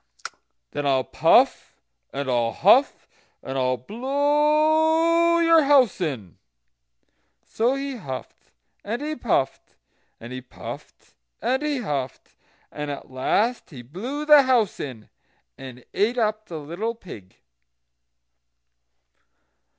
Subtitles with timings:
[0.71, 1.75] "Then I'll puff,
[2.11, 3.07] and I'll huff,
[3.43, 6.39] and I'll blow your house in."
[7.45, 8.49] So he huffed,
[8.83, 9.75] and he puffed,
[10.19, 12.33] and he puffed and he huffed,
[12.71, 15.07] and at last he blew the house in,
[15.55, 17.35] and ate up the little pig.